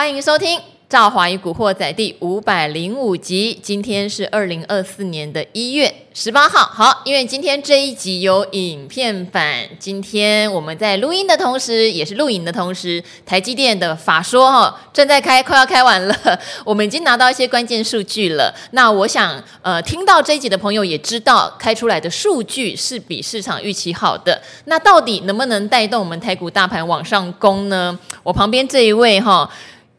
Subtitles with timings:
[0.00, 3.60] 欢迎收听《赵华与古惑仔》第五百零五集。
[3.62, 6.60] 今天是二零二四年的一月十八号。
[6.64, 16.16] 好，因为今天这一集有影片版，今天我们在录音的同时，也是录影的同时，台积电的法说哈正在开，快要开完了。
[16.64, 18.54] 我们已经拿到一些关键数据了。
[18.70, 24.40] 那我想，呃，听到这一集的朋友也知道，开出来的数据是比市场预期好的。
[24.64, 27.98] 那到底能不能带动我们台股大盘往上攻呢？
[28.22, 29.46] 我旁边这一位哈。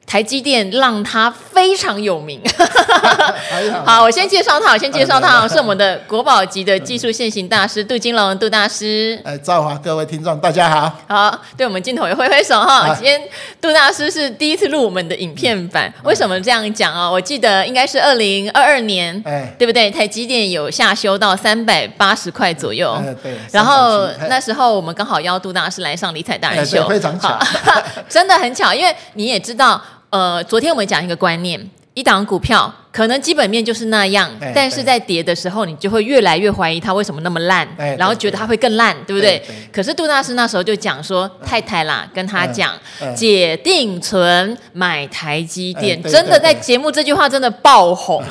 [0.05, 2.41] 台积电让他非常有名。
[3.86, 9.20] 好，我先介绍他，我先介绍他，是我们的国宝级的技术线型大师杜金龙，杜大师。
[9.24, 11.00] 哎，赵华，各位听众，大家好。
[11.08, 12.94] 好，对我们镜头也挥挥手哈。
[12.96, 13.22] 今天
[13.62, 17.10] 杜大师是第一次录我们的影片版，为什么这样讲啊？
[17.10, 19.90] 我记得应该是二零二二年，哎，对不对？
[19.90, 23.02] 台积电有下修到三百八十块左右。
[23.24, 23.34] 对。
[23.52, 27.40] 然后那时候我们刚好邀杜大师来上理财大人秀，非常巧，
[28.10, 29.82] 真的很巧，因为你也知道。
[30.12, 39.41] 呃，昨天我们讲一个观念，一档股票可能基本面就是那样，但是在跌的时候，你就会越来越怀疑它为什么那么烂，然后觉得它会更烂，对不对？
[39.71, 42.73] 可是杜大师那时候就讲说，太太啦，跟他讲，
[43.15, 48.21] 解定存买台积电，真的在节目这句话真的爆红，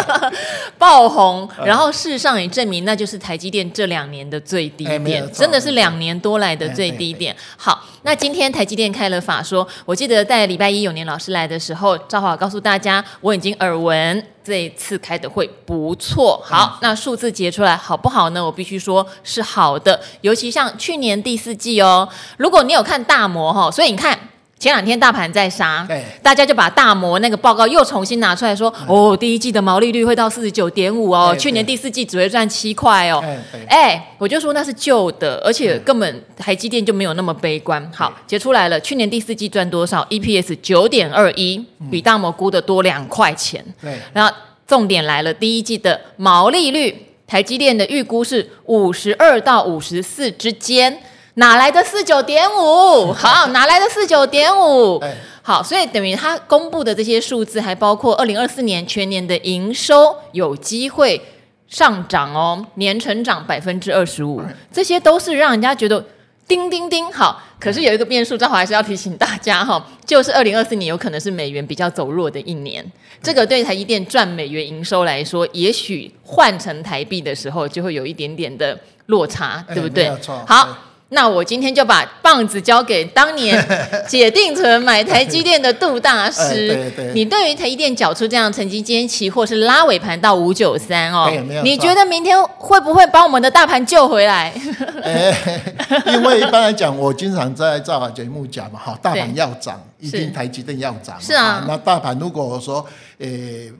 [0.78, 1.48] 爆红。
[1.64, 7.36] 然后事实上也证明，那就是台积电这两年的最低点，真的是两年多来的最低点。
[7.56, 7.84] 好。
[8.02, 16.40] 那今天台积电开了法说，我记得在礼拜一永年老师来的时候，赵华告诉大家，我已经耳闻这一次开的会不错。
[16.44, 18.44] 好，那数字结出来好不好呢？
[18.44, 24.18] 我必须说是好的，尤其像去年第四季哦，如果你有看大摩哈，所以你看。
[24.60, 33.24] 前两天大盘在杀，对，大家就把大摩那个报告又重新拿出来说，哦，第一季的毛利率会到四十九点五哦，去年第四季只会赚七块哦，
[33.66, 37.90] 哎，我就说那是旧的，而且根本台积电就没有那么悲观。
[37.94, 43.64] 好，结出来了，去年第四季赚多少？EPS 九点二一，比大摩估的多两块钱。
[43.80, 44.30] 对，然后
[44.66, 51.00] 重点来了，第一季的毛利率，台积电的预估是五十二到五十四之间。
[51.40, 53.12] 哪来的四九点五？
[53.16, 55.02] 好，哪来的四九点五？
[55.42, 61.20] 好，所以等于他公布的这些数字，还包括二零二四年全年的营收有机会
[61.66, 66.04] 上涨哦，年成长百分之二十五，这些都是让人家觉得
[66.46, 67.10] 叮叮叮。
[67.10, 72.84] 好，可是有一个变数，正好还是要提醒大家哈，就是二零二四年有可能是美元比较走弱的一年，
[73.22, 80.12] 这个对台积电赚美元营收来说，也许换成台币的时候就会有一点点的落差，对不对？
[80.46, 80.68] 好。
[81.12, 83.56] 那我今天就把棒子交给当年
[84.06, 86.68] 解定存买台积电的杜大师。
[86.68, 91.28] 对对，你对于台积电缴出这样成绩，今天期货是拉尾盘到五九三哦。
[91.64, 94.52] 你觉得明天会不会把我们的大盘救回来？
[96.06, 101.16] 因为一般来讲，我经常在造访节目讲嘛，哈，大盘要涨，一定台积电要涨。
[101.20, 101.64] 是啊。
[101.66, 102.86] 那大盘如果说，
[103.18, 103.72] 诶。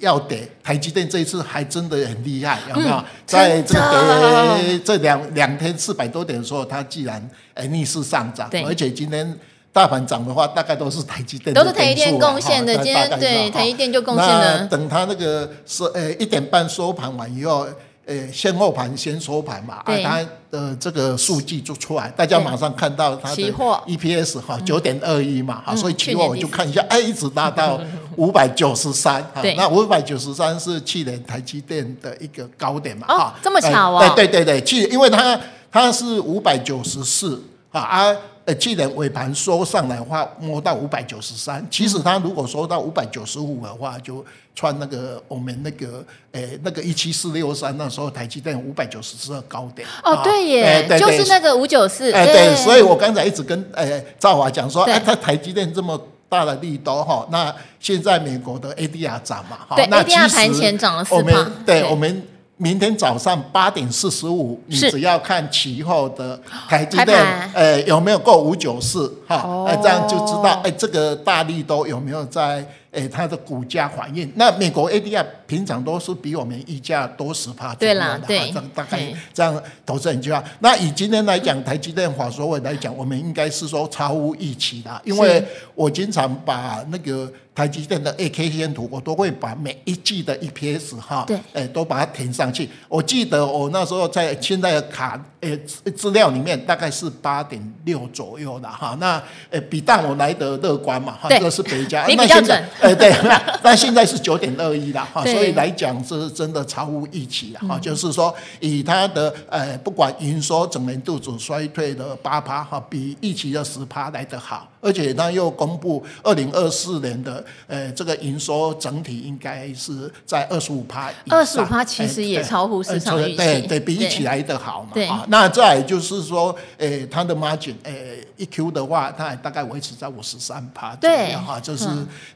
[0.00, 2.94] 要跌，台积电这一次还真的很厉害，有没有？
[2.94, 9.38] 嗯、在这个跌这两两天四百多点的时候，它既然哎逆势上涨，而且今天
[9.72, 12.74] 大盘涨的话，大概都是台积电都是台积电贡献的。
[12.76, 14.66] 今天对台积电就贡献了。
[14.66, 17.66] 等它那个是呃一点半收盘完以后。
[18.06, 20.20] 呃，先后盘先收盘嘛，对啊，
[20.50, 23.42] 它的这个数据就出来，大家马上看到它的
[23.86, 27.80] EPS 哈九点二一嘛，哈、嗯，所以期货我就看一下，哎，一直拉到
[28.16, 29.24] 五百九十三，
[29.56, 35.40] 那五百九十三是去年台积电的一个高点嘛，哈、哦，这么巧啊、哦，对对对对，去，因为它
[35.72, 38.16] 它是五百九十四啊啊。
[38.46, 41.66] 呃，既然尾盘收上来的话，摸到五百九十三。
[41.70, 44.22] 其实它如果收到五百九十五的话，就
[44.54, 49.88] 穿那个我们那个呃那个一七四六三那时候台积电五百九十四的高点。
[50.02, 52.12] 哦，对耶，就是那个五九四。
[52.12, 61.50] 哎，对，所以我刚才一直跟呃赵华讲说，哎，它台积电这么大的利多哈，那现在美国的 ADR 涨嘛，哈，那 ADR 盘前涨了四趴。
[61.64, 62.22] 对，我们。
[62.56, 67.50] 明天早上八点四十五，你只要看其后的台积电，盘。
[67.52, 72.64] 呃，有没有过五九四，哈，那，这样就知道，哎，这个大力都有没有在？
[72.94, 80.42] 哎，它的股价反应，那美国 ADR 平常都是比我们溢价多十趴左右的，对啦，对，这样大概这样投资人就要。
[80.58, 85.44] 那以今天来讲，台积电法所谓来讲，我们应该是说超乎预期的，因为
[85.76, 92.68] 我经常把那个台积电的 A K 线图，我都会把每一季的 EPS 哈，对，诶，都把它填上去。
[92.88, 95.56] 我记得我那时候在现在的卡诶
[95.96, 102.60] 资料里面，大概是八点六左右的哈，那诶比大我来的乐观嘛，哈，这个是别家， 你比较准。
[102.80, 103.14] 哎，对，
[103.62, 107.78] 那现在是九点二一了哈，所以以来讲是真的超乎预期啊！
[107.78, 124.90] 就是说以它的呃，不管营收整年度总衰退的八趴哈，比预期的十趴来得好，而且它又公布二零二四年的呃这个营收整体应该是在二十五趴二十五趴其实也超乎市场预期，对对，比预期来得好嘛。
[124.94, 127.92] 对，那再就是说，呃，它的 margin 呃
[128.36, 131.86] 一 Q 的话，它大概维持在五十三趴左右哈，就是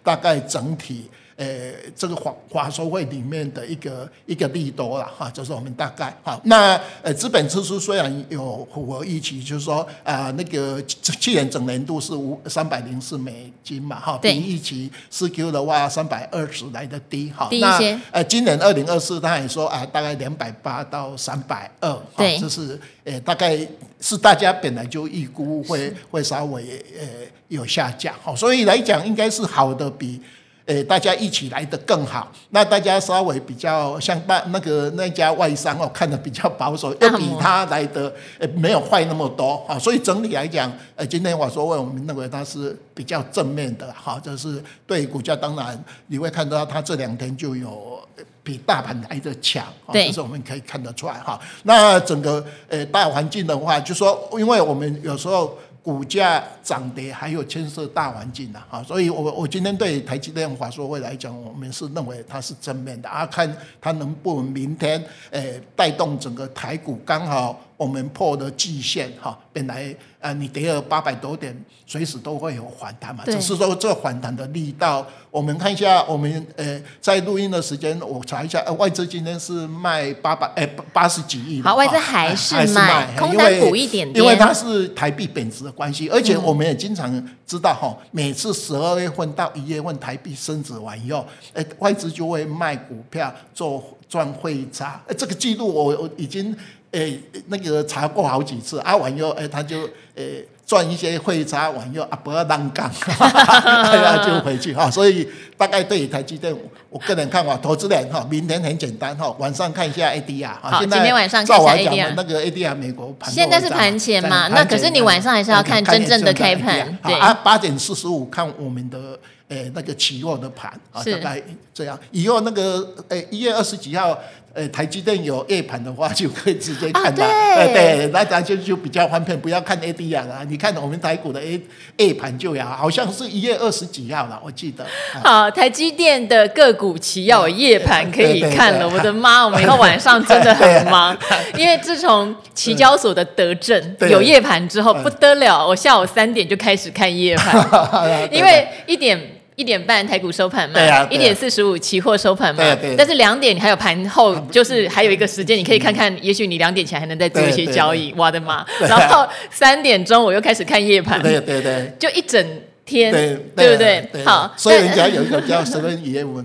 [0.02, 1.08] 大概整体。
[1.38, 1.46] 呃，
[1.94, 6.40] 这个华华收会里面的一个一个利多了哈，就是我们大概好。
[6.42, 17.46] 那呃，资本支出虽然有符合预期，就是说啊、呃，那个去年整年度是五三百零四美金嘛哈，比预期四 Q 的话三百二十来的低哈。
[17.48, 17.94] 低一些。
[17.94, 23.56] 那呃，今年二零二四他也说啊，大概两百八到三百二，对，就是呃大概
[24.00, 27.06] 是大家本来就预估会会稍微呃
[27.46, 30.20] 有下降哈，所以来讲应该是好的比。
[30.68, 32.30] 诶，大家一起来的更好。
[32.50, 39.78] 那大家稍微比较像那那个那家外商哦，看的比较保守，又比他来的诶没有坏那么多啊。
[39.78, 47.98] 所以整体来讲，呃，今天我说为我们认为它是比较正面的哈，就是对股价当然你会看到它这两天就有
[48.42, 51.40] 比大盘来的强，这是我们可以看得出来哈。
[51.62, 55.56] 那整个呃大环境的话，就说因为我们有时候。
[55.88, 63.50] 股价涨跌还有牵涉大环境的哈，所以我我今天对台积电、华硕会来讲，我们是认为它是正面的啊，看
[63.80, 67.58] 它能不能明天诶带动整个台股刚好。
[67.78, 73.22] 我们破的季线哈，本来呃你跌了八百多点，随时都会有反弹嘛。
[73.24, 81.62] 只是说这反弹的力道，我们看一下，我们呃在录音的时间，我查一下，呃外资今天是卖八百哎八十几亿。
[81.62, 84.24] 好，外资还是卖，空单补一点点。
[84.24, 87.08] 因为它是台币贬值的关系，而且我们也经常
[87.46, 95.00] 知道哈，每次十二月份到一月份台币升值完以后，呃外资就会卖股票做赚汇差。
[95.06, 96.52] 呃，这个记录我我已经。
[96.90, 97.12] 哎，
[97.48, 99.84] 那个查过好几次，啊，完以后，哎，他就
[100.16, 100.24] 哎
[100.66, 104.90] 赚一些会差，完以后啊不要浪杠， 他就回去哈。
[104.90, 106.54] 所以大概对于台积电，
[106.88, 110.50] 我个人看法，投资人哈，明天很简单哈，晚上看一下 ADR。
[110.62, 112.14] 好，今天晚上看一下 ADR。
[112.16, 113.30] 那个 ADR 美国盘。
[113.30, 114.48] 现在是盘前嘛？
[114.48, 116.98] 那可是你晚上还是要看真正的开盘。
[117.04, 119.18] 对啊，八点四十五看我们的
[119.48, 121.42] 哎那个期货的盘啊，大概
[121.74, 121.98] 这样。
[122.12, 124.18] 以后那个哎一月二十几号。
[124.58, 127.24] 诶，台积电有夜盘的话， 就可以直接看到。
[127.54, 130.40] 对，对，那咱就就比较方便，不要看 ADR 啊。
[130.48, 131.60] 你看我们台股的 A
[131.96, 134.84] 夜盘就要，好像是一月二十几号了，我记得。
[135.22, 138.88] 好，台积电的个股期要有夜盘可以看了。
[138.88, 141.16] 我的妈，我们以后晚上真的很忙，
[141.56, 147.64] 因为自从期交所的德政有夜盘之后，不得了，我下午三点就开始看夜盘，
[148.32, 149.37] 因为一点。
[149.58, 152.62] 一点半台股收盘嘛，一点四十五期货收盘嘛，
[152.96, 158.64] 但是两点你还有盘后，就是还有一个时间，你可以看看，也许你两点前还能再做一些交易，我的妈！
[158.88, 162.40] 然后三点钟我又开始看夜盘，对对对，就一整
[162.86, 164.24] 天，对对不对？
[164.24, 166.44] 好，所以人家有一个叫 Seven Eleven，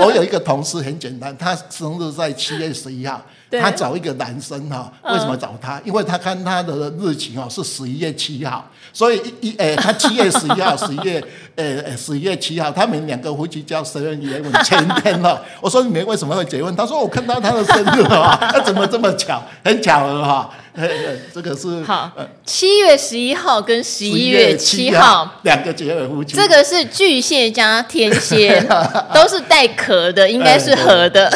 [0.00, 3.22] 我有一个同事很简单，他生日在七月十一号。
[3.50, 5.80] 他找一个男生哈，为什么找他？
[5.84, 11.22] 因为他看他的日期哦是十一月七号，所以一诶他七月十一号， 十一月
[11.56, 15.42] 诶诶十一月七号，他们两个夫妻叫生日结婚前天了。
[15.60, 16.74] 我说你们为什么会结婚？
[16.76, 19.42] 他说我看到他的生日啊，他怎么这么巧？
[19.64, 20.50] 很巧合哈。
[21.34, 22.10] 这个是好，
[22.44, 26.36] 七月十一号跟十一月七号两个结合夫妻。
[26.36, 28.60] 这个是巨蟹加天蝎，
[29.12, 31.28] 都是带壳的，应该是合的。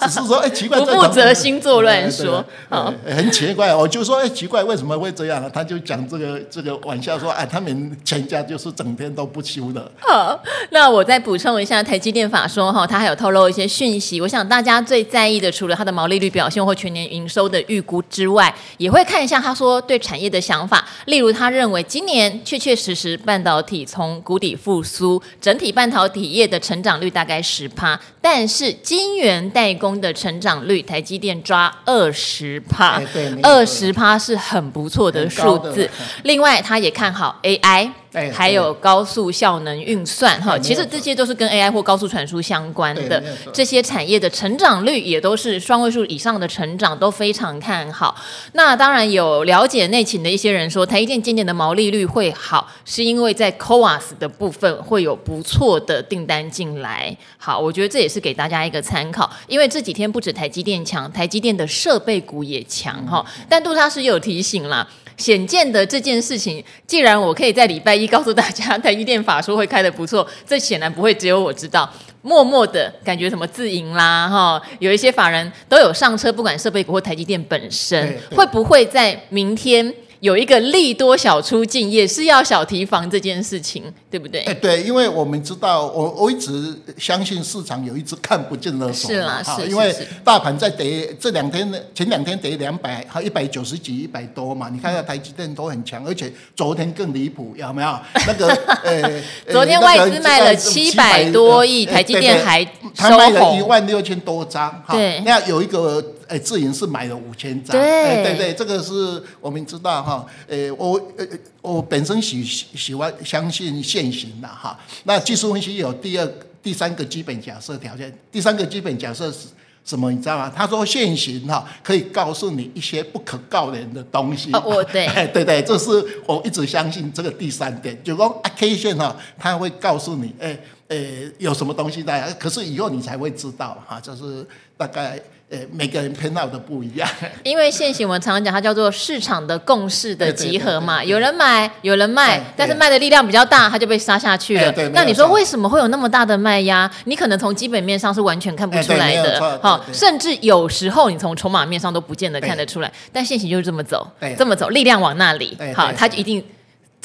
[0.00, 2.44] 只是说，哎，奇怪，不负责星座乱说。
[2.68, 5.50] 好，很奇怪，我就说，哎，奇怪，为什么会这样呢？
[5.52, 9.90] 他就讲这个这个玩笑说，哎，他们全家就是整天都不休的。
[10.00, 10.38] 好，
[10.70, 14.20] 那我再补充一下，台积电法说哈，他还有透露一些讯息。
[14.20, 33.00] 我想大家最在意的，除了它的毛利率表现或全年营收的预估之外，也会看一下他说对产业的想法，例如他认为今年确确实实半导体从谷底复苏，整体半导体业的成长率大概十趴，但是晶圆代工的成长率，台积电抓二十趴，
[33.42, 35.90] 二十趴是很不错的数字。
[36.22, 37.90] 另外，他也看好 AI。
[38.32, 48.14] 还有高速效能运算哈，其实这些都是跟 AI 或高速传输相关的，这些产业的成长率也都是双位数以上的成长，都非常看好。
[48.52, 57.16] 那当然有了解内情的一些人说，台积电今年的毛利率会好，是因为在 CoWoS 的部分会有不错的订单进来。
[57.36, 63.24] 好，我觉得这也是给大家一个参考，因为这几天不止台积电强，台积电的设备股也强哈。
[63.48, 64.86] 但杜老师也有提醒啦。
[65.16, 71.88] 显见的这件事情，既然我可以在礼拜一告诉大家台积电法说会开的不错，这显然不会只有我知道。
[72.22, 79.94] 默默的感觉什么自营啦，哈，有一些法人都有上车，不管设备股或台积电本身，会不会在明天？
[80.24, 84.40] 有一个利多小出境，也是要小提防这件事情，对不对？
[84.44, 94.70] 哎，对，因为我们知道，我我一直相信市场有一只看不见的手，是啦，是，因为大盘在跌，这两天前两天跌两百，还一百九十几、一百多嘛。
[94.72, 97.98] 你看下台积电都很强，而且昨天更离谱，有没有？
[98.26, 98.48] 那个
[98.82, 102.64] 呃，昨天外资卖了七百多亿，台积电还
[102.96, 106.02] 他卖了一万六千多张，对，那有一个。
[106.34, 110.26] 哎，自营是买了五千张，对对对，这个是我们知道哈。
[110.48, 111.24] 呃，我呃
[111.62, 114.76] 我本身喜喜欢相信现行的哈。
[115.04, 116.28] 那技术分析有第二、
[116.60, 119.46] 第三个基本假设条件，第三个基本假设是
[119.84, 120.10] 什么？
[120.10, 120.52] 你知道吗？
[120.52, 124.50] 他说现行哈可以告诉你一些不可告人的东西。
[124.54, 125.90] 哦，对， 对对，这是
[126.26, 130.96] 我一直相信这个第三点，就说 K 线哈，它会告诉你，哎哎
[131.38, 134.44] 有什么东西在，可是以后你才会知道哈，就是
[134.76, 135.16] 大概。
[135.50, 137.08] 呃，每个人偏好的不一样。
[137.44, 141.04] 因为现行我们常常讲，它叫做市场的共识的集合嘛。
[141.04, 144.72] 有人买，有人卖，但是卖的力量比较大，它就被杀下去了。
[144.92, 146.90] 那你说为什么会有那么大的卖压？
[147.04, 152.90] 你可能从基本面上是完全看不出来的，好，甚至有时候你从筹码面上都不见得看得出来。
[153.12, 156.42] 但现行就是这么走，这么走，力量往那里，好，它就一定。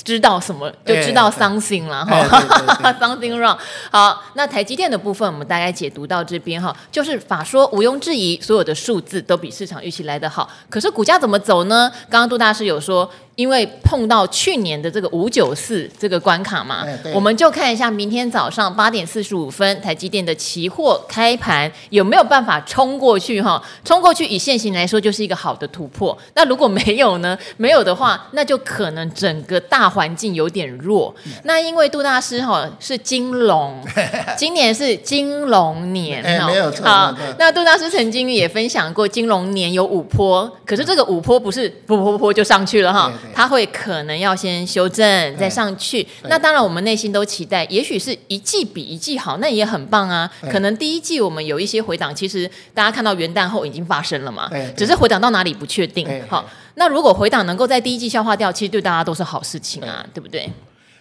[0.04, 3.58] 知道什么就知道 something 了哈，something wrong。
[3.92, 10.50] 好，那台积电的部分我们大概解读到这边哈，就是法说毋庸置疑，所有的数字都比市场预期来得好。
[10.70, 11.92] 可是股价怎么走呢？
[12.10, 13.10] 刚刚杜大师有说。
[13.36, 23.64] 因为碰到去年的这个五九四这个关卡嘛，我们就看一下明天早上八点四十五分台积电的期货开盘有没有办法冲过去哈？
[23.86, 26.18] 冲过去以现行来说就是一个好的突破。
[26.34, 27.38] 那如果没有呢？
[27.56, 31.14] 没有的话，那就可能整个大环境有点弱。
[31.44, 33.82] 那因为杜大师哈是金龙，
[34.38, 36.86] 今年是金龙年哦，没有错。
[36.86, 43.12] 好，那杜大师曾经也分享过金龙年有五坡，可是这个五坡不是噗噗噗就上去了哈。
[43.34, 50.30] 他会可能要先修正再上去，那当然我们内心都期待，也许是一季比一季好，那也很棒啊。
[50.52, 56.08] 可能第一季我们有一些回档，其实大家看到元旦后已经发生了嘛，只是回档到哪里不确定。
[56.28, 56.46] 好，
[56.80, 60.50] 那如果回档能够在第一季消化掉，其实对大家都是好事情啊，对不对？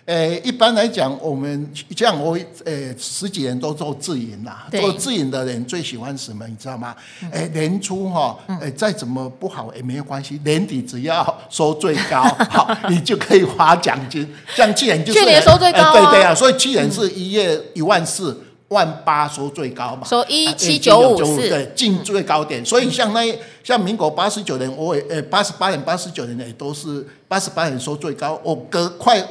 [0.07, 6.97] 呃，一般来讲，我们像我呃十几年都做自营啦，做自营的人最喜欢什么，你知道吗？
[7.31, 14.29] 哎，年初哈，哎再怎么不好也没有关系，年底只要收最高， 好，你就可以发奖金。
[14.57, 18.37] 像去年就是去年收最高，对对啊，所以去年是一月一万四
[18.69, 22.65] 万八收最高嘛，收一七九五四，对，进最高点。
[22.65, 29.27] 所以像那像民国八十九年，我也呃八十八年、八十九年也都是八十八年收最高，我隔快。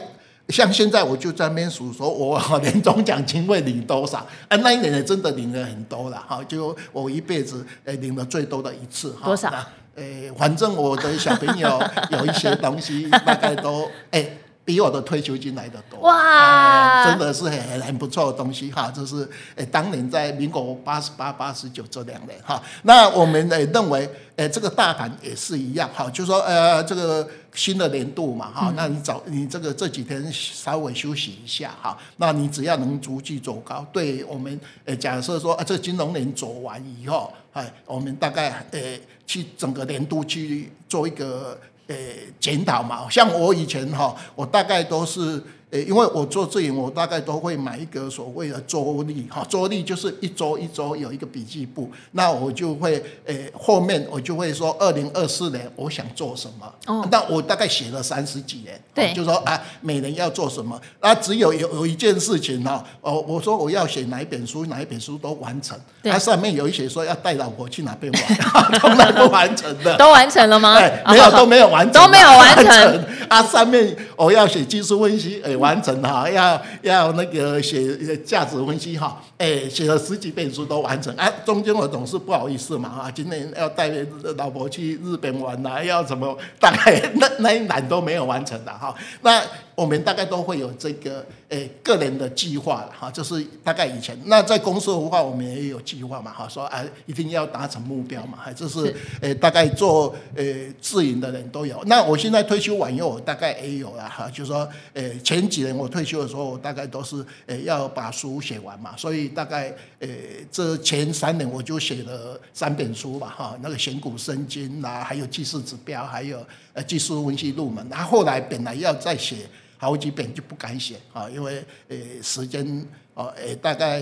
[0.50, 4.26] 像现在我就在那边数，说我年终奖金会领多少？
[4.48, 9.26] 啊，那一年也真的领了很多了哈，就我一辈子诶领了最多的一次哈。
[9.26, 9.54] 多少？
[9.96, 11.80] 诶，反正我的小朋友
[12.12, 14.38] 有一些东西，大概都诶。
[14.68, 15.98] 比我的退休金来得多。
[16.02, 19.24] 哇、欸，真的是很很不错的东西哈，就是
[19.56, 24.02] 诶、欸，当年在民国八十八、八十九这两年哈，那我们诶认为
[24.36, 34.52] 诶、欸、这个大盘也是一样哈，就说呃这个新的年度嘛哈，那你早你这个这几天稍微休息一下哈，那你只要能逐季走高，对我们
[34.84, 41.58] 诶、欸、假设说啊这金融年走完以后，哎，我们大概诶、欸、去整个年度去做一个。
[41.88, 41.96] 呃，
[42.40, 45.42] 检讨嘛，像我以前哈，我大概都是。
[45.72, 70.76] 诶，因为我做自营，我大概都会买一个所谓的周历哈，周历就是一周一周有一个笔记簿，那我就会诶后面我就会说二零二四年我想做什么，哦，那我大概写了三十几年，对，就说啊每年要做什么，那只有有有一件事情哈，哦，我说我要写哪一本书，哪一本书都完成，它上面有一些说要带老婆去哪边玩，从来不完成的，都完成了吗？
[70.80, 75.57] 哎，没有都没有完成，都没有完成， 啊，上面我要写技术分析，哎。
[75.58, 83.92] 完成哈，要要那个写价值分析哈，哎，写了十几本书都完成，哎，中间我总是不好意思嘛哈，今年要带
[84.38, 89.44] 老婆去日本玩呐，要怎么，大概那那一栏都没有完成的哈，那。
[89.78, 98.92] 我们大概都会有这个诶个人的计划了哈，就是大概以前那在公司的话，我们也有计划嘛哈，说啊一定要达成目标嘛，哈就是
[99.22, 101.80] 诶大概做诶自营的人都有。
[101.86, 116.44] 那我现在退休完以后，我大概也有了哈，就是说诶前几年我退休的时候，我大概都是诶要把书写完嘛，所以大概诶这前三年我就写了三本书吧哈，那个选股圣经呐，还有技术指标，还有
[116.74, 117.86] 呃技术分析入门。
[117.92, 119.36] 然后后来本来要再写。
[119.78, 124.02] 好几本就不敢写啊，因为呃时间哦诶大概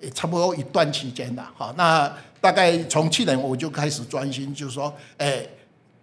[0.00, 2.10] 也差不多一段期间了，哈，那
[2.40, 5.46] 大概从去年我就开始专心，就是说，哎，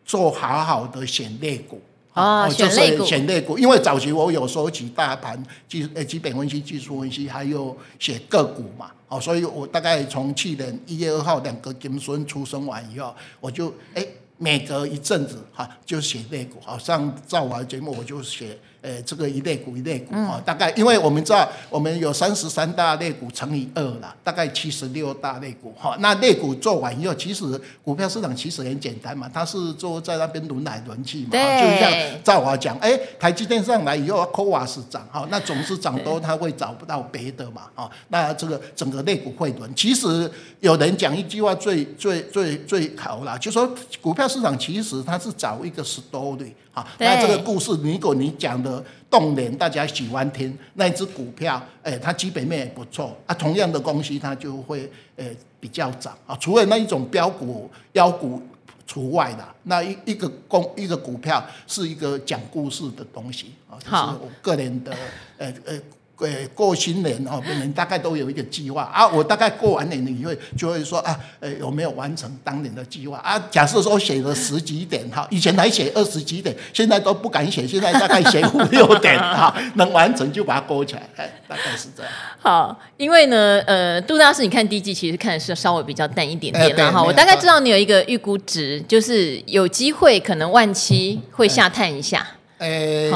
[0.06, 1.82] 做好好的选类股
[2.14, 14.06] 啊，选类股，选类股，因为早期我有收集大盘技呃基本分析、技术分析，还有写个股嘛，哦，所以我大概从去年一月二号两个金孙出生完以后，我就哎。
[14.40, 18.56] 每隔一阵子哈，就写类股，好像照我的节目我就写。
[18.82, 25.96] 呃，这个一类股一类股啊，大概因为我们知道我们有三十三大类股乘以二啦，大概七十六大类股哈。
[26.00, 31.30] 那类股做完以后，其实股票市场其实很简单嘛，它是做在那边轮来轮去嘛。
[31.32, 31.42] 对。
[31.42, 37.90] 就像赵华讲，哎，台积电上来以后，科瓦斯涨哈，那总是涨多，它会找不到别的嘛啊。
[38.10, 40.30] 那这个整个类股会轮，其实
[40.60, 43.70] 有人讲一句话最最最最好啦，就说
[44.02, 46.52] 股票市场其实它是找一个 story。
[46.98, 53.34] 那这个故事，如果你讲的动人，大家喜欢听，那一只股票，哎，它基本面也不错啊。
[53.36, 55.26] 同样的东西，它就会呃
[55.60, 56.36] 比较涨啊。
[56.40, 58.42] 除了那一种标股、妖股
[58.86, 64.92] 除外的，那一一个公一个股票是一个讲故事的东西啊，就是我个人的
[65.38, 65.80] 呃呃。
[66.20, 69.08] 呃，过新年哦，每年大概都有一个计划啊。
[69.08, 73.38] 我大概过完年以后，就会说啊，呃，有没有完成当年的计划啊？
[73.52, 82.12] 假设说写了十几点哈，以前还写二十几点，现在都不敢写，现在大概写五六点哈， 能完成就把它勾起来，哎，大概是这样。
[82.40, 87.04] 好，因为呢，呃，杜大师，你看第一季其实看的是稍微比较淡一点点了哈。
[87.04, 92.26] 我大概知道你有一个预估值，就是有机会可能万七会下探一下。
[92.58, 93.12] 哎。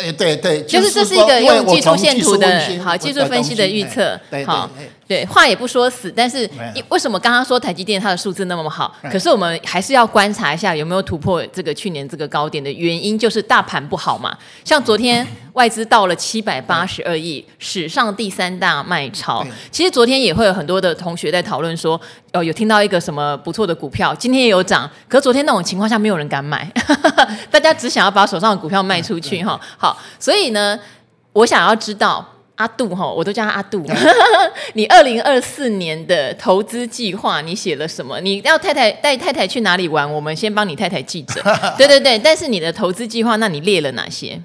[0.00, 4.70] 对对对，就是这是一个用技术线图的好技术分析的预测，好。
[5.10, 6.48] 对，话也不说死，但是
[6.88, 8.94] 为什么刚刚说台积电它的数字那么好？
[9.10, 14.38] 可是我们还是要观察一下有没有突破这个去年这个高点的原因，就是大盘不好嘛。
[14.64, 19.44] 像昨天外资到了七百八十二亿，史上第三大卖超。
[19.72, 22.00] 其实昨天也会有很多的同学在讨论说，
[22.32, 24.88] 哦，有听到一个什么不错的股票，今天也有涨。
[25.08, 26.72] 可是昨天那种情况下，没有人敢买，
[27.50, 29.60] 大家只想要把手上的股票卖出去哈。
[29.76, 30.78] 好，所以呢，
[31.32, 32.24] 我想要知道。
[32.60, 33.82] 阿杜哈，我都叫他阿杜。
[34.74, 38.20] 你二零二四年的投资计划，你写了什么？
[38.20, 40.10] 你要太太带太太去哪里玩？
[40.12, 41.42] 我们先帮你太太记着。
[41.78, 44.38] 对对对，但是你的投资计划，那你列了哪些？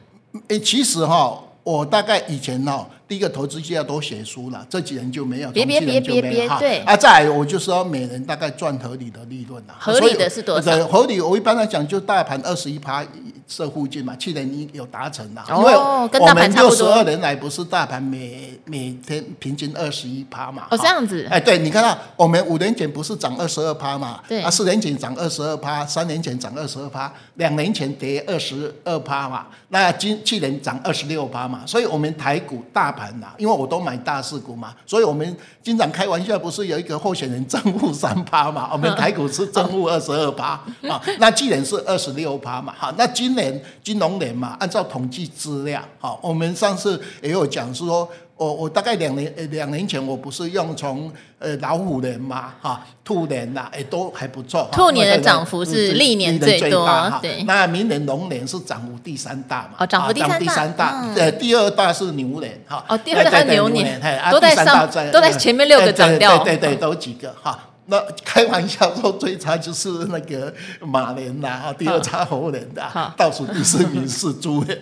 [0.47, 2.87] 哎，其实哈，我大概以前哈。
[3.07, 10.87] 第一个投资就要多写书了，这几年就没有，别别别别别，对啊，再来我就说每人大概赚合理的利润了，合理的是多少？
[10.87, 13.05] 合理我一般来讲就大盘二十一趴
[13.47, 20.65] 这附近嘛，去年你有达成了，哦、因为我们六十二年来不是大盘每每天平均二十一趴嘛？
[20.71, 24.19] 哦，这样子，哎，对，你看到我们五年前不是涨二十二趴嘛？
[24.27, 33.75] 对啊，四年前涨二十二趴，三年前涨二十二趴，两年前跌二十二趴嘛，那今去年涨二十六趴嘛，所以我们台股大盘呐，因为我都。
[33.75, 38.69] 都买大市股嘛，所以我们经常开玩笑，不是有一个候选人正负三趴嘛？
[38.71, 40.51] 我们台股是正负二十二趴
[40.87, 48.09] 啊，那既然是二十六趴嘛，好，那今年金融年嘛，按照统计资料，好，我们上次也有讲是说。
[48.37, 56.85] 我我大概两年呃两年前我不是用从呃老虎年嘛哈兔年呐哎都还不错，兔年的涨幅是历年最多，
[57.21, 57.43] 对。
[57.43, 59.77] 那明年龙年是涨幅第三大嘛？
[59.79, 62.83] 哦，涨幅第三大，呃第二大是牛年哈。
[62.89, 67.57] 哦，第二大牛年，都在上都在前面六个涨掉，对对对，都几个哈。
[67.87, 72.81] 那开玩笑说最差就是那个马年呐，啊，第二差猴年的，
[73.15, 74.77] 倒数第四名是猪年，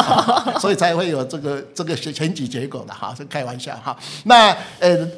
[0.60, 3.96] 所以才会有这个这个选举结果的哈，是开玩笑哈。
[4.24, 5.08] 那呃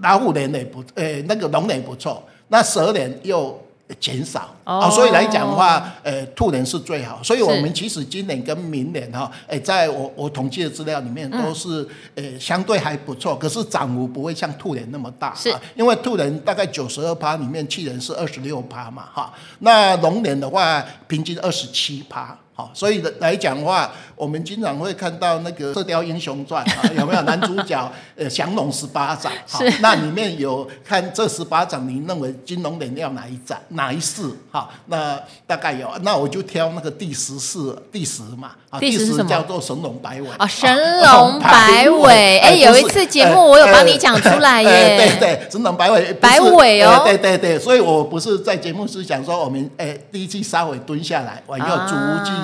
[0.00, 3.62] 老虎年也不，呃那个龙年不错，那蛇年又。
[3.98, 4.54] 减少。
[4.64, 11.80] 啊、哦，所以来讲的话，呃，兔年是最好，所以我们其实今年跟明年哈，哎，在我我统计的资料里面都是，
[12.14, 22.36] 呃、嗯，相对还不错，可是涨幅不会像兔年那么大，是，因为兔年大概九十二趴里面，去年是二十六趴嘛，哈，那龙年的话，平均二十七趴。
[22.58, 29.30] 好，所以来讲的话，我们经常会看到那个《射雕英雄传》啊， 有没有男主角呃降龙十八掌？
[29.48, 33.56] 好，那里面有看这十八掌，你认为金龙人要哪一掌？
[33.68, 34.22] 哪一式？
[34.50, 35.16] 好，那
[35.46, 37.58] 大概有，那我就挑那个第十式，
[37.92, 38.50] 第十嘛。
[38.70, 39.24] 啊第十？
[39.24, 40.28] 叫做神龙摆尾。
[40.36, 40.68] 啊，神
[41.00, 42.38] 龙摆尾。
[42.40, 44.96] 哎，有一次节目我有帮你讲出来耶。
[44.96, 46.12] 对对，神龙摆尾。
[46.14, 47.02] 摆尾哦。
[47.04, 51.94] 对对对，所以我不是在节目是讲说我们哎第一季稍微蹲下来，我要逐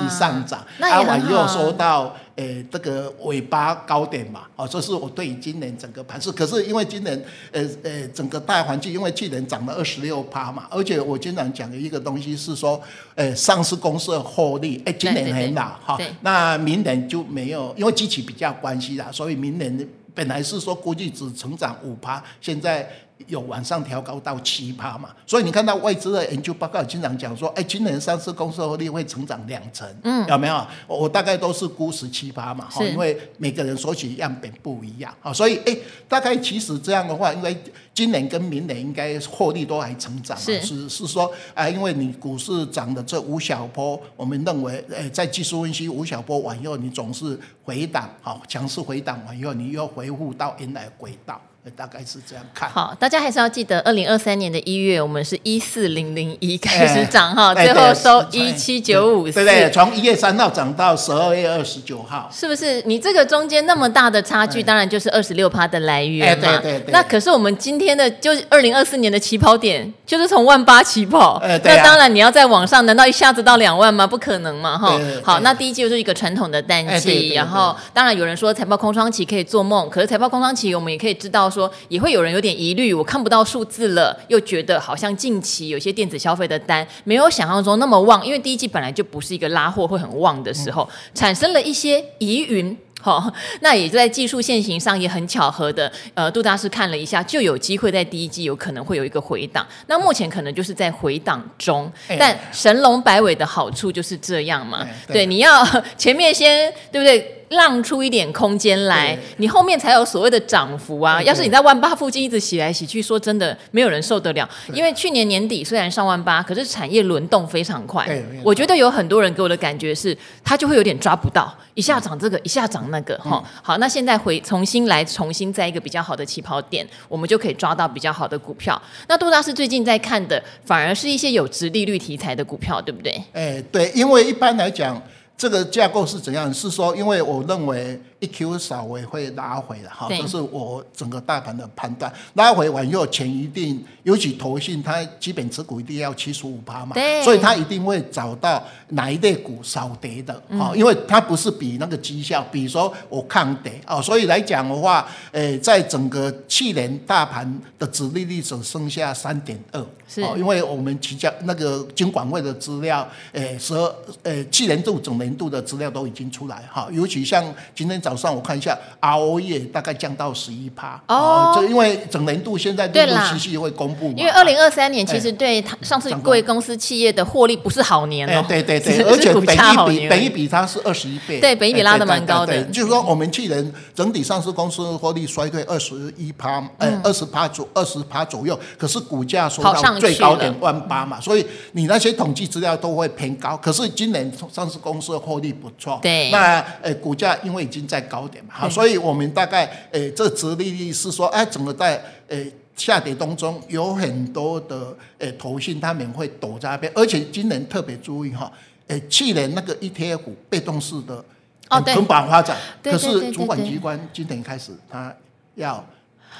[0.09, 0.15] 季。
[0.15, 6.31] 上涨，啊，往右说到，诶、欸，这个尾巴高点嘛，哦，这是我对于今年整个盘势。
[6.31, 12.81] 可是因为今年，呃呃，整个大环境，因为去年涨了二十六趴嘛，而且我经常讲的一个东西是说，
[13.15, 19.85] 诶，上市公司的获利，诶，今年很好，哈，那明年就没有，因为基期比较关系啦，所以明年。
[20.13, 22.89] 本来是说估计只成长五趴，现在。
[23.27, 30.67] 有往上调高到七趴嘛，所以你看到外资的研究报告经常讲说，哎，今年上市公司获利会成长两成，嗯，有没有？
[30.85, 35.75] 我大概都是估十七趴嘛，哈，因为每个人索取样本不一样，啊，所以哎，
[36.09, 37.57] 大概其实这样的话，因为
[37.93, 51.41] 今年跟明年应该获利都还成长，是是是说，啊，因为你股市涨的这五小波，我们认为，哎，在技术分析五小波完以后，你总是回档，好，强势回档完以后，你又回复到原来轨道。
[51.71, 52.69] 大概是这样看。
[52.69, 62.81] 好，大家还是要记得，二零二三年的一月，我们是一四零零一开始涨哈，最后收一七九五四，对对，从一月三号涨到十二月二十九号，是不是？
[62.85, 66.59] 你这个中间那么大的差距，当然就是二十六趴的来源嘛。
[66.61, 66.91] 对对对。
[66.91, 71.41] 那可是我们今天的，就是二零二四年的起跑点，就是从万八起跑。
[71.43, 74.05] 那当然你要在网上，难道一下子到两万吗？
[74.05, 74.99] 不可能嘛，哈。
[75.23, 81.49] 好，那第一季就是一个传统的淡季，然后当然有人说财报空窗期可以做梦，可是财报空窗期我们也可以知道。
[81.55, 92.77] 说也会有人有点疑虑，我看不到数字了，又觉得好像近期有些电子消费的单没有想象中那么旺，因为第一季本来就不是一个拉货会很旺的时候，产生了一些疑云。
[93.01, 99.63] 好，那也在技术线型上也很巧合的，呃，杜大师看了一下，就有机会在第一季有可能会有一个回档。
[99.85, 105.63] 那目前可能就是在回档中，但神龙摆尾的好处就是这样嘛，对，你要
[105.95, 107.44] 前面先对不对？
[107.49, 111.21] 让出一点空间来，你后面才有所谓的涨幅啊！
[111.21, 114.49] 要是你在万八附近一直洗来洗去，说真的，没有人受得了。
[114.73, 118.07] 因为去年年底虽然上万八，可是产业轮动非常快。
[118.43, 123.43] 我觉得有很多人给我的感觉是，他就会有点抓不到，一下涨这个，一下涨那个，哈。
[123.61, 128.81] 好，那现在回重新来，重新在一个比较好的起跑点，我们就可以抓到比较好的股票。
[129.07, 133.23] 那杜大师最近在看的，反而是一些有值利率题材的股票，对不对？
[133.33, 135.01] 哎，对，因为一般来讲，
[135.37, 136.53] 这个架构是怎样？
[136.53, 138.01] 是说，因为我认为。
[138.25, 142.11] 一 Q 稍微会拉回的哈，这是我整个大盘的判断。
[142.33, 167.43] 拉回完以后，钱一定，尤其投信，它基本持股一定要七十五趴嘛，对，所以它一定会找到哪一类股少跌的啊，因为它不是比那个绩效，比如说我抗跌哦，所以来讲的话，诶，在整个去年大盘的指利率只剩下三点二，是，因为我们提交那个金管会的资料，诶，十二，诶，去年度整年度的资料都已经出来哈，尤其像
[167.75, 168.01] 今天。
[168.05, 174.13] 早上我看一下，ROE 大概降到十一趴哦，就因为整年度现在陆陆续续会公布嘛。
[174.17, 178.45] 因为二零二三年其实对上市贵公司企业的获利不是好年哦。
[178.47, 182.63] 对对对， 而且本一比本一比它是二十一倍，对，本一比拉的蛮高的。
[182.65, 193.57] 就是说，我们去年整体上市公司获利衰退二十一趴，呃，二十趴左二十趴左右，可是股价说到最高点万八嘛，所以你那些统计资料都会偏高。
[193.57, 197.94] 可是今年上市公司的获利不错，对，那呃股价因为已经在。
[197.99, 201.95] 在高点嘛，好，所以我们大概诶、欸，这殖利率是说，哎，整个在
[202.27, 208.51] 诶、欸、下跌当中，有很多的诶、欸、投信他们会躲在那边，而且今年特别注意哈，
[208.87, 211.23] 诶、欸，去年那个 ETF 被动式的
[211.69, 215.15] 蓬勃发展，可是主管机关今年开始他
[215.55, 215.85] 要。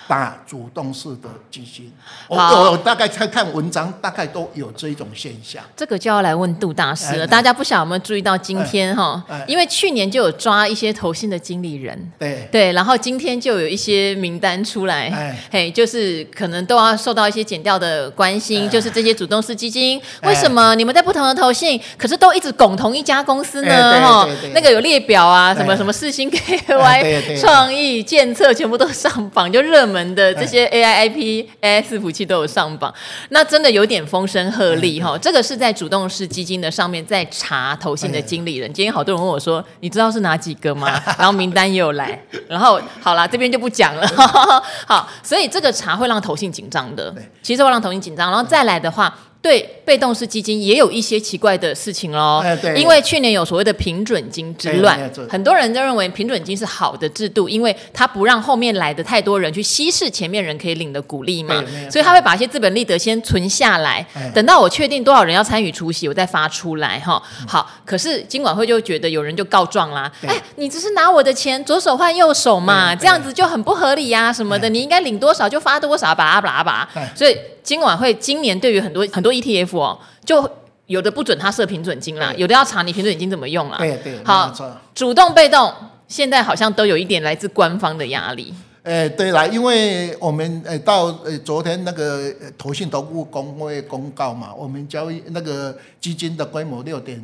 [0.08, 1.91] 大主动式的基金，
[2.28, 5.63] 我我大概看看文章，大概都有这一种现象。
[5.76, 7.26] 这个就要来问杜大师了。
[7.26, 9.24] 大家不晓得有没有注意到今天哈？
[9.48, 24.00] 因为去年就有抓一些投信的经理人，对对，然后今天就有一些名单出来，嘿，就是可能都要受到一些减掉的关心，就是这些主动式基金，为什么你们在不同的投信，可是都一直拱同一家公司呢？
[24.02, 29.94] 哈，那个有列表啊，什么什么四星 KY、创意、建策，全部都上榜，就热门。
[29.95, 32.93] 我们的这些 AI、IP、AI 伺服器都有上榜，
[33.29, 35.17] 那真的有点风声鹤唳哈。
[35.17, 38.71] 这个是在主动式基金的上面在查投信的经理人。
[38.73, 44.05] 今天好多人问我说：“你知道是哪几个吗？” 然后名单也有来，然后好啦，这边就不讲了。
[44.86, 49.17] 好，所以这个查会让投信紧张的，其实会让投信紧张，然后再来的话。
[49.41, 52.43] 对，被动式基金也有一些奇怪的事情喽。
[52.76, 67.21] 因为去年有所谓的平准金之乱，很多人都认为平准金是好的制度，因为它不让后面来的太多人去稀释前面人可以领的股利嘛，所以他会把一些资本利得先存下来，等到我确定多少人要参与出席，我再发出来哈。
[67.48, 77.38] 好，可是金管会就觉得有人就告状啦，哎，你只是拿我的钱左手换右手嘛，这样子就很不合理呀什么的，你应该领多少就发多少，吧拉巴拉巴，所以。
[77.65, 80.49] 金管会今年对于很多很多 ETF 哦，就
[80.88, 83.77] 有的不准他设平准金啦，有的要查你平准金怎么用啦。
[83.77, 84.53] 对对，好，
[84.93, 85.73] 主动被动
[86.07, 88.53] 现在好像都有一点来自官方的压力。
[88.86, 97.19] 哎，对了，因为我们呃到呃昨天那个投信投顾公会公告嘛，我们交易那个基金的规模六点，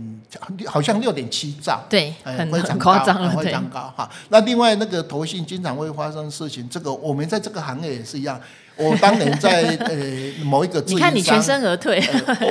[0.65, 4.09] 好像六点七兆，对，很非常夸张了，非常高哈。
[4.29, 8.41] 那另外那个投信经常会发生事情，这个我们在这个行业也是一样。
[8.75, 12.03] 我当年在呃某一个， 你看你全身而退，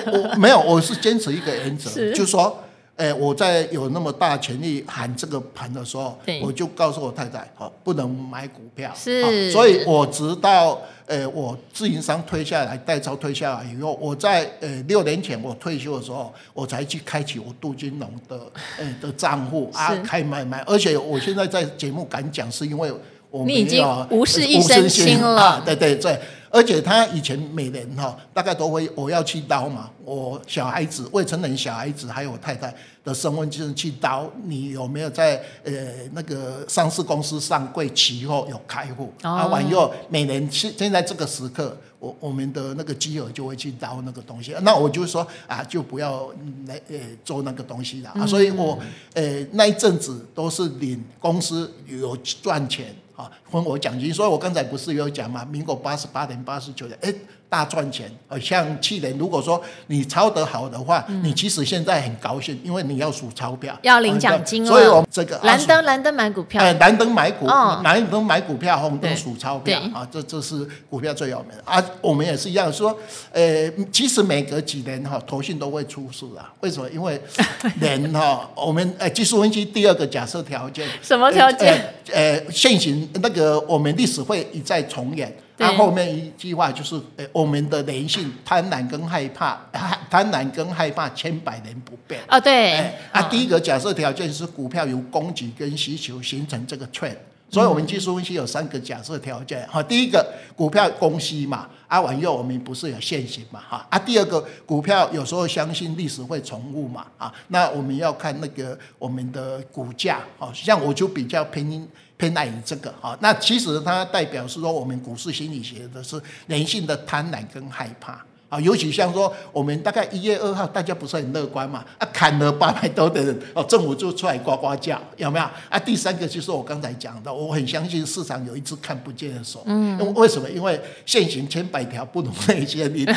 [0.07, 2.63] 我我没有，我是坚持一个原则，就是说。
[3.01, 8.93] 哎，我在有那么大权力喊这个盘的时候，我就告诉我太太，好，不能买股票。
[8.95, 18.39] 是，所以我直到呃我自营商推下来，代操推下来以后，我在呃六年前我退休的时候，我才去开启我杜金龙的
[18.79, 20.61] 呃的账户啊，开买卖。
[20.67, 22.93] 而且我现在在节目敢讲，是因为
[23.31, 25.41] 我你已经无事一身轻了。
[25.41, 26.21] 啊，对对对。
[26.53, 35.73] 而且他以前每年哈，大概都会我要去刀嘛，我小孩子、未成年小孩子还有我太太的身份证去刀，你有没有在呃
[36.13, 39.13] 那个上市公司上柜期货有开户？
[39.23, 46.29] 哦、啊，完以后每年现现在这个时刻，我我们的那个基额就会去刀那个东西，那我就说啊，就不要
[46.67, 48.79] 来呃做那个东西了啊，所以我
[49.15, 52.95] 呃那一阵子都是领公司有赚钱。
[53.17, 55.45] 啊分我奖金，所以我刚才不是有讲嘛？
[55.45, 57.15] 民国八十八年、八十九年，哎，
[57.51, 58.11] 大赚钱。
[58.29, 64.71] 呃，像去年，如果说你抄得好的话，嗯、你其实现在很高兴，因为你要数钞票，要领奖金了。
[64.71, 71.85] 所以我们这个蓝灯蓝灯买股票，哎，蓝灯买股，蓝灯买股票，红灯数钞票啊，这这是股票最有名的啊。
[72.01, 72.97] 我们也是一样说，
[73.33, 76.53] 呃，其实每隔几年哈，投信都会出事啊。
[76.61, 76.89] 为什么？
[76.91, 77.21] 因为
[77.81, 81.95] 人哈，我们呃技术分析第二个假设条件，什么条件？
[82.13, 85.35] 呃，现行那个我们历史会一再重演。
[85.61, 89.61] 那对后面一句话就是，呃，我们的人性贪婪跟害怕，
[90.09, 92.19] 贪婪跟害怕千百年不变。
[92.27, 92.73] 啊，对。
[92.73, 97.17] 哎、啊，第一个假设条件是股票由供给跟需求形成这个 trend，
[97.51, 99.69] 所以我们技术分析有三个假设条件。
[99.69, 103.87] 哈，第一个股票供需嘛，啊，往右我们不是有现行嘛，哈。
[103.91, 111.87] 啊，第二个股票有时候相信历史会重复嘛，啊，那我们要看那个我们的股价，好像我就比较偏。
[112.21, 125.45] 偏爱于这个哈，那其实它代表是说，我们股市心理学的是人性的贪婪跟害怕啊，尤其像说我们大概一月二号，大家不是很乐观嘛，啊砍了八百多的人哦，政府就出来呱呱叫，有没有？
[125.71, 130.51] 啊，第三个就是我刚才讲的，我很相信市场有一只看不见的手，嗯，为什么？
[130.51, 133.15] 因为现行千百条不如内线一条，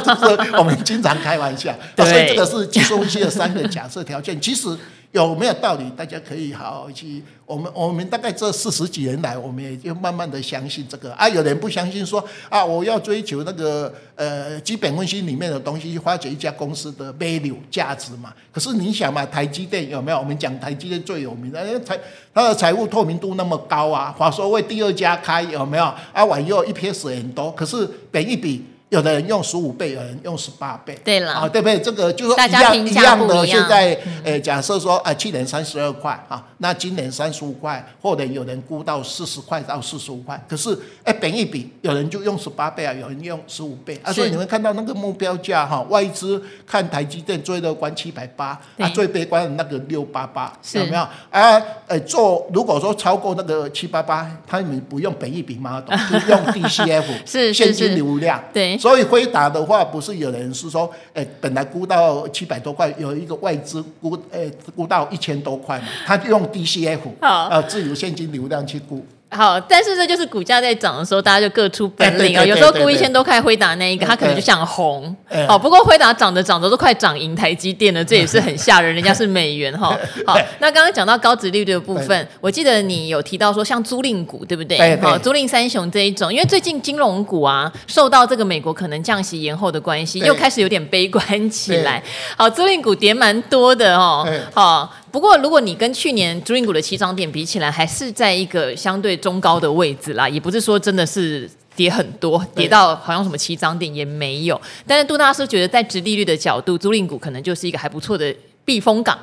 [0.00, 4.76] 就 是我们经常开玩笑， 对所以这个是技术分析的三个假设条件，其实。
[5.14, 5.88] 有没有道理？
[5.96, 7.22] 大家可以好好去。
[7.46, 11.28] 我们我们大概这四十几年来，我们也就慢慢的相信这个啊。
[11.28, 18.34] 有人不相信说啊，我要追求那个呃基本分析里面的东西，去发掘一家公司的 value 价值嘛。
[18.50, 20.18] 可是你想嘛，台积电有没有？
[20.18, 21.96] 我们讲台积电最有名的，财
[22.34, 25.84] 它的财务透明度那么高啊，华硕为第二家开有没有？
[26.12, 28.64] 啊，往右 EPS 很多，可是本一比。
[28.90, 30.96] 有的人用十五倍，有人用十八倍。
[31.02, 31.80] 对了，啊，对不对？
[31.80, 33.44] 这个就是说一样一样的。
[33.44, 40.40] 现在，呃，假设说，啊，去年三十二块啊，那今年三十五块，或者有人估到四十块到四十五块。
[40.48, 44.12] 可是，哎，本一比，有人就用十八倍啊，有人用十五倍啊。
[44.12, 51.02] 所以你们看到那个目标价哈，外资看台积电最乐观七百八，啊，最悲观的那个六八八，有没有？
[51.30, 58.73] 啊，呃，做如果说超过那个七八八，他们不用本一比嘛， 就用 DCF，是现金流量，对。
[58.78, 69.04] 所以辉达的话，不是有人是说，哎，本来估到七百多块，有一个外资估，哎，估到一千多块嘛，他就用 DCF，啊呃，自由现金流量去估。
[69.34, 72.44] 好，但是这就是股价在涨的时候，大家就各出本领啊。
[72.44, 75.14] 有时候估一千多块辉达那一个，他可能就想红。
[75.48, 78.94] 好，不过辉达涨着涨着都快涨赢台积电了，这也是很吓人。
[78.94, 79.98] 人家是美元哈。
[80.24, 84.96] 好，那刚刚讲到高值利率的部分， 我记得你有提到说像租赁股，对不对？
[85.00, 92.02] 好，租赁三雄这一种，因为最近金融股啊，受到这个美国可能降息延后的关系，又开始有点悲观起来。
[92.36, 94.24] 好，租赁股跌蛮多的哦。
[94.52, 94.94] 好。
[95.14, 104.60] 不过，如果你跟去年租赁股的起涨点比起来，还是在一个相对中高的位置啦，也不是说真的是跌很多，跌到好像什么起涨点也没有。
[104.84, 109.16] 但是杜大叔觉得，在殖利率的角度，租赁股可能就是一个还不错的避风港。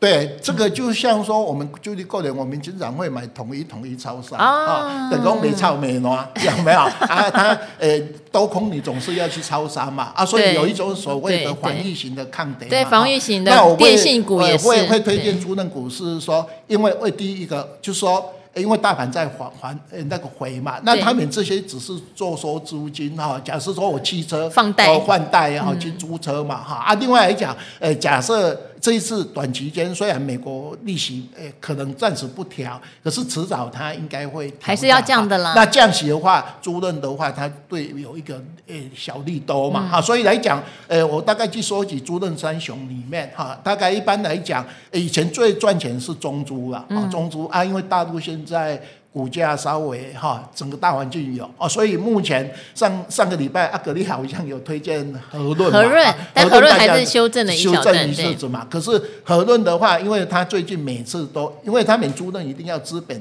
[0.00, 7.30] 对，这个就像说，我们就是个人，我们经常会买统一统一超商啊，等工没超没挪， 有没有啊？
[7.30, 7.98] 他呃，
[8.30, 14.68] 多空你总是要去超商嘛啊，所以有一种所谓的防御型的抗跌，对防御型的电信股也是。
[14.68, 18.24] 会会推荐租赁股是说，因为为第一个就是说。
[18.54, 23.40] 因为大盘在还还呃那个回嘛，那他们这些只是做收租金哈。
[23.44, 26.94] 假设说我汽车放贷换贷也好去租车嘛哈啊。
[26.94, 35.52] 另外来讲，呃，假设这一次短期间虽然美国利息诶可能暂时不调，可是迟早它应该会还是要降的啦。
[35.54, 48.80] 那降息的话，租赁的话，它对有一个诶小利多嘛哈、嗯，所以来讲，诶我大概去说起租赁三雄里面哈，大概一般来讲，以前最赚钱是中租了啊，中租啊，因为大陆现在。
[49.12, 51.48] 股价稍微哈，整个大环境有。
[51.56, 58.66] 哦，所以目前上上个礼拜阿格力好像有推荐和润，和润，但和润还是修正了修正一次嘛。
[58.70, 63.20] 可是和润的话，因为他最近每次都，因为他们租赁一定要资本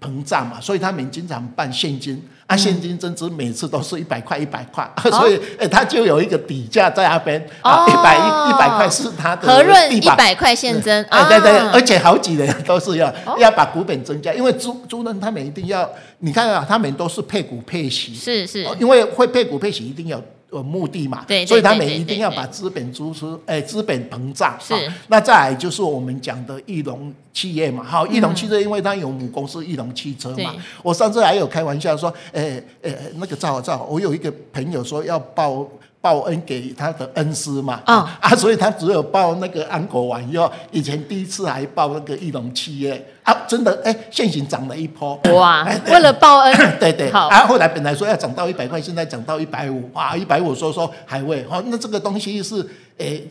[0.00, 2.22] 膨胀嘛，所以他们经常办现金。
[2.48, 7.38] 啊，现金增值每次都是一百块一百块，哦， 所以哎，欸，他就有一个底价在那边。
[7.60, 15.86] 啊，一百一一百块是他的和润一百块现增，哎，对对，对，而且好几人都是要，哦，要把股本增加，因为租租人他们一定要，
[16.20, 20.18] 你看啊，他们都是配股配息，是是，因为会配股配息一定要。
[20.52, 21.24] 有目的嘛？
[21.26, 24.56] 对，所以他们一定要把资本支出，哎，资本膨胀。
[24.60, 24.74] 是，
[25.08, 30.54] 那再来就是我们讲的翼龙企业嘛，好，翼龙汽车，因为它有母公司翼龙汽车嘛。
[30.82, 35.68] 我上次还有开玩笑说，哎哎，那个赵赵，我有一个朋友说要报。
[36.00, 45.68] 报恩给他的恩师嘛，啊、哦、啊，所以他只有报那个安国完以后，以前第一次还报那个翼龙企业啊，真的哎，现行涨了一波哇！
[45.88, 53.22] 为了报恩， 对对，好啊，后来本来说要涨到一百块，现在涨到一百五，哇，一百五说说还会，好，那这个东西是诶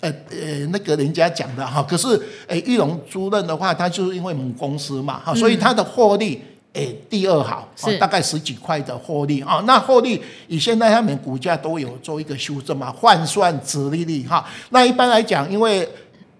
[0.00, 6.42] 呃呃那个人家讲的哈，可是诶玉龙租赁的话，它就是因为母公司嘛，哈，所以它的获利。
[6.72, 9.60] 诶，第二好，是大概十几块的获利啊。
[9.66, 14.48] 那获利以现在他们股价都有做一个修正嘛，换算殖利率哈。
[14.68, 15.88] 那一般来讲，因为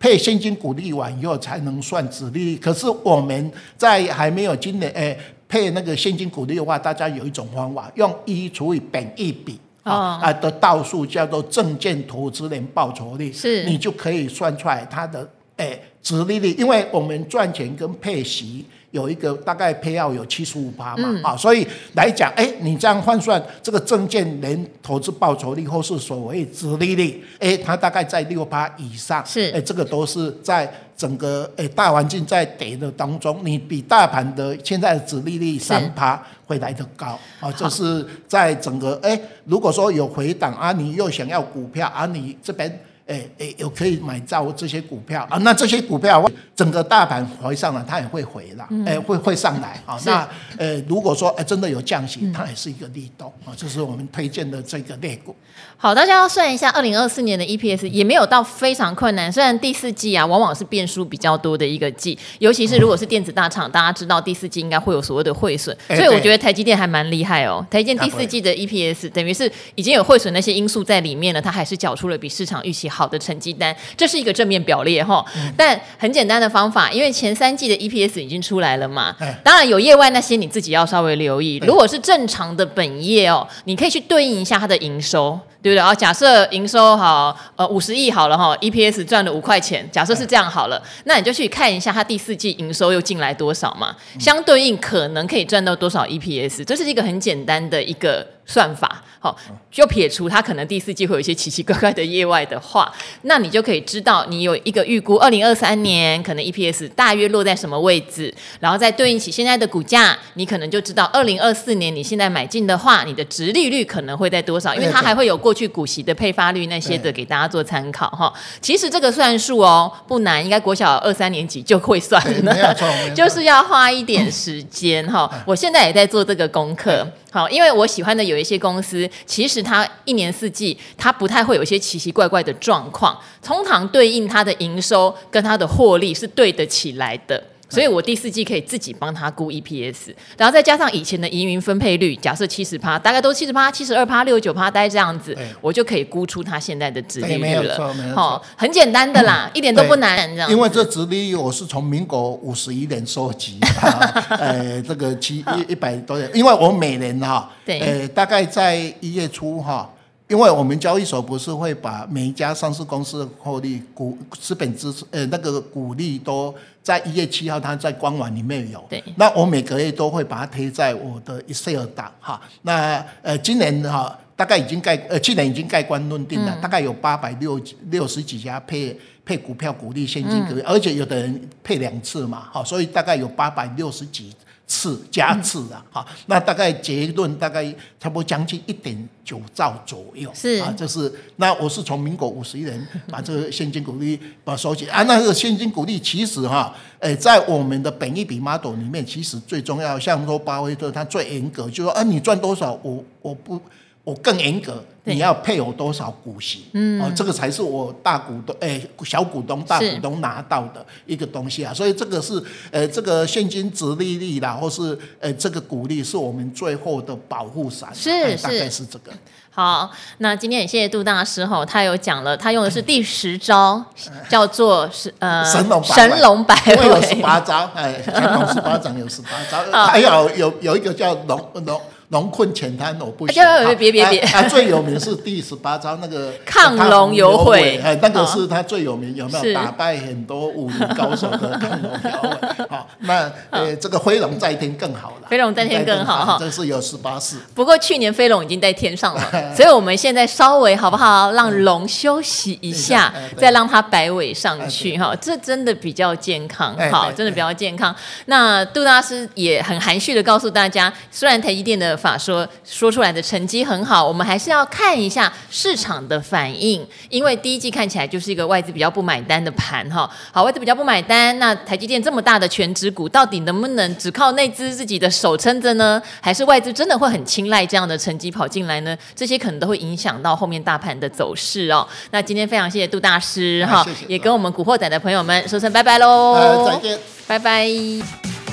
[0.00, 2.56] 配现金股利完以后才能算子利率。
[2.56, 18.64] 可是我们在还没有今年哎配那个现金股利的话，大家有一种方法，用一除以本一比啊啊的倒数叫做证券投资人报酬率，是你就可以算出来它的诶殖利率，因为我们赚钱跟配息。
[18.90, 42.80] 有一个大概配要有七十五趴嘛，啊、嗯，所以来讲，哎，你这样换算这个证券年投资报酬率或是所谓殖利率，哎，它大概在六趴以上，是，哎，这个都是在整个哎大环境在跌的当中，你比大盘的现在的殖利率三趴会来得高，啊，就是在整个哎，如果说有回档啊，你又想要股票啊，你这边。
[43.10, 49.98] 哎哎，有可以买到这些股票啊，那这些股票整个大盘回上来，它也会回了，哎、嗯，会会上来啊。
[50.06, 55.34] 那呃，如果说哎真的有降息，它也是一个利多啊，这是我们推荐的这个类股。
[55.76, 59.32] 好，大家要算一下，二零二四年的 EPS 也没有到非常困难。
[59.32, 67.66] 虽然第四季啊，往往是变数比较多的一个季，尤其是如果是电子大厂，大家知道第四季应该会有所谓的汇损，所以我觉得台积电还蛮厉害哦。
[67.70, 75.24] 台积电第四季的 EPS 等于是已经有汇损那些因素在里面了，它还是缴出了比市场预期好的成绩单，这是一个正面表列哈。
[75.56, 81.58] 但很简单的方法，因为前三季的 EPS 已经出来了嘛，当然有业外那些你自己要稍微留意。
[81.66, 85.38] 如果是正常的本业哦，你可以去对应一下它的营收。
[85.62, 85.94] 对不对啊？
[85.94, 99.02] 假设营收好，呃，五十亿好了哈，EPS 赚了五块钱，假设是这样好了，那你就去看一下它第四季营收又进来多少嘛，相对应可能可以赚到多少 EPS，这是一个很简单的一个算法。
[99.22, 99.36] 好，
[99.70, 102.90] 就撇除它可能第四季会有一些奇奇怪怪的业外的话，
[103.24, 118.32] 那你就可以知道你有一个预估，二零二三年可能 EPS 大约落在什么位置，然后再对应起现在的股价，你可能就知道二零二四年你现在买进的话，你的殖利率可能会在多少，因为它还会有过去股息的配发率那些的给大家做参考哈。
[118.60, 122.74] 其实这个算数哦不难，应该国小二三年级就会算了，
[123.14, 125.30] 就是要花一点时间哈。
[125.46, 127.06] 我现在也在做这个功课。
[127.32, 137.40] 好，因为我喜欢的有一些公司，其实它一年四季它不太会有一些奇奇怪怪的状况，通常对应它的营收跟它的获利是对得起来的。
[137.70, 147.94] 所以我第四季可以自己帮他估 EPS，然后再加上以前的盈余分配率，假设七十趴，大概都七十趴、七十二趴、六十九趴，大概这样子，我就可以估出他现在的值利率了。
[148.14, 150.28] 好，很简单的啦，一点都不难。
[150.28, 153.60] 这样，因为这值利率我是从民国五十一年收集，
[154.30, 159.88] 呃，这个七一一百多年，因为我每年哈，呃，大概在一月初哈。
[160.30, 168.80] 因为我们交易所不是会把每一家上市公司的获利股资本支出呃那个股利都在一月七号，它在官网里面有。
[168.88, 169.02] 对。
[169.16, 172.40] 那我每个月都会把它贴在我的 Excel 档哈。
[172.62, 177.60] 那呃今年哈大概已经盖呃去年已经盖棺论定了，嗯、大概有八百六
[177.90, 184.32] 六十几家配配股票股利现金股，嗯、而且有的人配两次嘛，好，所以大概有八百六十几。
[184.70, 187.64] 次加次啊哈，那大概结论大概
[187.98, 203.60] 差不多将近一点九兆左右，是啊，这是那我是从民国五十一年把这个现金股利把它收起啊，那个现金股利其实哈，诶，在我们的本一笔 model 里面，其实最重要，像说巴菲特他最严格，就说啊，你赚多少，我我不。
[204.02, 206.64] 我更严格，你要配偶多少股息？
[206.72, 211.72] 嗯，哦，这个才是我大股东，哎，小股东、大股东拿到的一个东西啊。
[211.72, 217.90] 所以这个是，呃，这个现金值利率啦，或是呃，这个股利是我们最后的保护伞。
[217.94, 219.12] 是是，大概是这个。
[219.52, 223.84] 好，那今天也谢谢杜大师哈，他有讲了，他用的是第十招，
[224.30, 231.80] 叫做是呃神龙神龙摆尾，有十八招，哎，神龙十八掌有十八招， 还有有有一个叫龙龙。
[232.10, 233.42] 龙困浅滩，我不行。
[233.66, 239.54] 别别别别，他最有名是第十八章那个 亢龙有悔，哎，那个是他最有名，有没有？
[239.54, 242.38] 打败很多武林高手的亢龙有悔？
[242.80, 247.36] 好，那呃，这个飞龙在天更好了，飞龙在天更好哈，这是有十八式。
[247.54, 249.22] 不过去年飞龙已经在天上了，
[249.54, 257.94] 所以我们现在稍微好不好，让龙休息一下，再让它摆尾上去哈，这真的比较健康，好，真的比较健康。
[258.26, 270.10] 那杜大师也很含蓄的告诉大家，虽然台积电的法说说出来的成绩很好，我们还是要看一下市场的反应，因为第一季看起来就是一个外资比较不买单的盘哈。
[270.32, 276.00] 好，外资比较不买单，那台积电这么大的权值股，到底能不能只靠内资自己的手撑着呢？
[276.20, 278.96] 还是外资真的会很青睐这样的成绩跑进来呢？
[279.14, 281.86] 这些可能都会影响到后面大盘的走势哦。
[282.10, 288.49] 那今天非常谢谢杜大师哈，也跟我们古惑仔的朋友们说声拜拜喽，再见，拜拜。